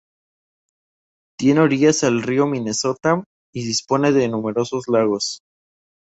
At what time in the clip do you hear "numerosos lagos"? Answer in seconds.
4.29-5.41